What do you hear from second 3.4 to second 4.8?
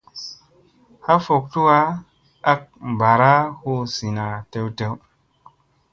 hu zina tew